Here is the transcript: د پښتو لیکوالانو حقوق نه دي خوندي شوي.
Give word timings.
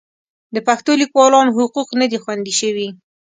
د 0.55 0.57
پښتو 0.67 0.91
لیکوالانو 1.01 1.55
حقوق 1.57 1.89
نه 2.01 2.05
دي 2.11 2.17
خوندي 2.23 2.53
شوي. 2.59 2.87